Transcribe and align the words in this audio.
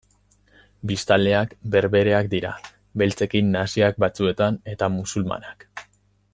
Biztanleak 0.91 1.53
berbereak 1.75 2.31
dira, 2.33 2.55
beltzekin 3.03 3.53
nahasiak 3.57 4.03
batzuetan, 4.07 4.61
eta 4.75 4.93
musulmanak. 4.99 5.69